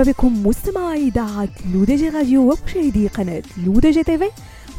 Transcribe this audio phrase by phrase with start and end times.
[0.00, 4.30] مرحبا بكم مستمعي إذاعة لودجي راديو ومشاهدي قناة لودجي تيفي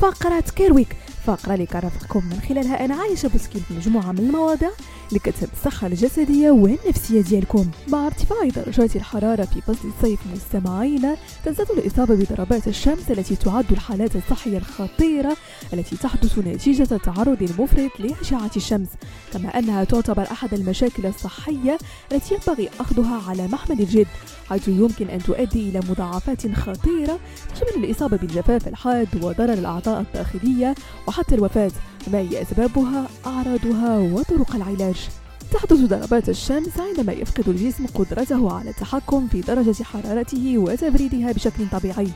[0.00, 0.88] فقرة Care Week
[1.26, 4.70] فقرة اللي كنرافقكم من خلالها أنا عايشة بوسكين في مجموعة من المواضيع
[5.08, 5.20] اللي
[5.52, 7.70] الصحة الجسدية والنفسية ديالكم.
[7.88, 14.16] مع ارتفاع درجات الحرارة في فصل الصيف مستمعينا تزداد الإصابة بضربات الشمس التي تعد الحالات
[14.16, 15.36] الصحية الخطيرة
[15.72, 18.88] التي تحدث نتيجة التعرض المفرط لأشعة الشمس.
[19.32, 21.78] كما أنها تعتبر أحد المشاكل الصحية
[22.12, 24.06] التي ينبغي أخذها على محمل الجد
[24.48, 27.18] حيث يمكن أن تؤدي إلى مضاعفات خطيرة
[27.54, 30.74] تشمل الإصابة بالجفاف الحاد وضرر الأعضاء الداخلية
[31.16, 31.70] وحتى الوفاة.
[32.12, 35.08] ما هي أسبابها؟ أعراضها وطرق العلاج.
[35.52, 42.08] تحدث ضربات الشمس عندما يفقد الجسم قدرته على التحكم في درجة حرارته وتبريدها بشكل طبيعي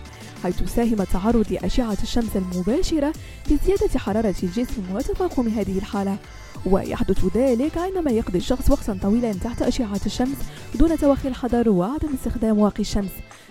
[0.42, 3.12] حيث ساهم التعرض لأشعة الشمس المباشرة
[3.44, 6.16] في زيادة حرارة الجسم وتفاقم هذه الحالة.
[6.66, 10.36] ويحدث ذلك عندما يقضي الشخص وقتا طويلا تحت أشعة الشمس
[10.74, 13.10] دون توخي الحذر وعدم استخدام واقي الشمس.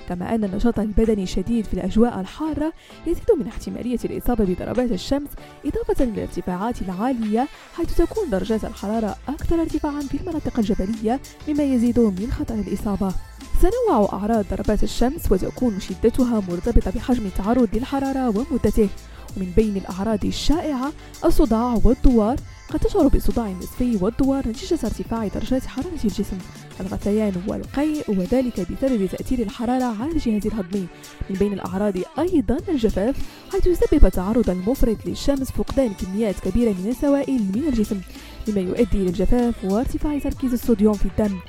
[0.10, 2.74] كما أن النشاط البدني الشديد في الأجواء الحارة
[3.08, 5.30] يزيد من احتمالية الإصابة بضربات الشمس
[5.66, 12.32] إضافة للارتفاعات العالية حيث تكون درجات الحرارة أكثر ارتفاعا في المناطق الجبلية مما يزيد من
[12.40, 13.14] خطر الإصابة.
[13.62, 18.90] تنوع أعراض ضربات الشمس وتكون شدتها مرتبطة بحجم التعرض للحرارة ومدته.
[19.38, 20.92] ومن بين الأعراض الشائعة
[21.26, 22.36] الصداع والدوار
[22.70, 26.38] قد تشعر بصداع نصفي والدوار نتيجة ارتفاع درجات حرارة الجسم.
[26.80, 30.88] الغثيان والقيء وذلك بسبب تأثير الحرارة على الجهاز الهضمي
[31.30, 33.16] من بين الأعراض أيضا الجفاف
[33.52, 38.02] حيث يسبب التعرض المفرط للشمس فقدان كميات كبيرة من السوائل من الجسم
[38.48, 41.40] مما يؤدي إلى الجفاف وارتفاع تركيز الصوديوم في الدم.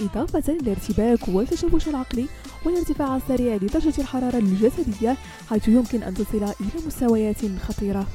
[0.00, 2.26] إضافة للارتباك والتشوش العقلي
[2.66, 5.16] والارتفاع السريع لدرجة الحرارة الجسدية
[5.50, 7.36] حيث يمكن أن تصل إلى مستويات
[7.68, 8.06] خطيرة.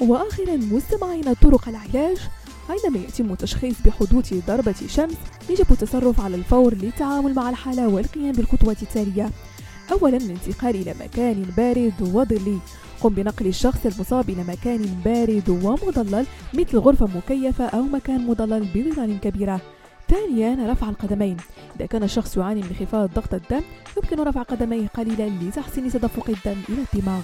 [0.00, 2.18] وآخرا مستمعين طرق العلاج.
[2.70, 5.16] عندما يتم تشخيص بحدوث ضربة شمس
[5.50, 9.30] يجب التصرف على الفور للتعامل مع الحالة والقيام بالخطوات التالية.
[9.92, 12.58] أولا الانتقال إلى مكان بارد وظلي.
[13.00, 19.20] قم بنقل الشخص المصاب إلى مكان بارد ومظلل مثل غرفة مكيفة أو مكان مظلل بظلال
[19.20, 19.60] كبيرة.
[20.08, 21.36] ثانيا رفع القدمين.
[21.76, 23.62] إذا كان الشخص يعاني من انخفاض ضغط الدم
[23.96, 27.22] يمكن رفع قدميه قليلا لتحسين تدفق الدم إلى الدماغ.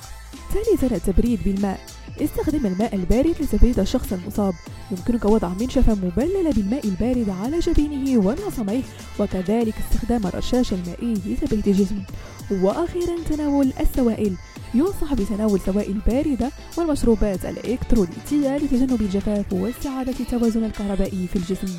[0.55, 1.81] ثالثا التبريد بالماء.
[2.21, 4.55] استخدم الماء البارد لتبريد الشخص المصاب.
[4.91, 8.83] يمكنك وضع منشفة مبللة بالماء البارد على جبينه ونعصميه
[9.21, 12.03] وكذلك استخدام الرشاش المائي لتبريد الجسم.
[12.51, 14.35] وأخيرا تناول السوائل.
[14.75, 21.79] ينصح بتناول سوائل باردة والمشروبات الإلكتروليتية لتجنب الجفاف واستعادة التوازن الكهربائي في الجسم.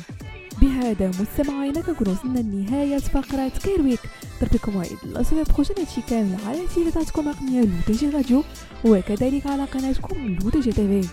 [0.60, 4.00] بهذا مستمعينا كنكون وصلنا لنهاية فقرة كيرويك
[4.40, 8.42] ترككم موعد الأسبوع بروجين هادشي كامل على تيليزاتكم الرقمية لودجي راديو
[8.84, 11.08] وكذلك على قناتكم لودجي تيفي.